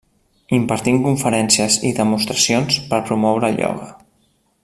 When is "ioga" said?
3.67-3.93